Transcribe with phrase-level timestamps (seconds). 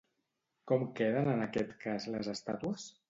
[0.71, 2.89] Com queden en aquest cas les estàtues?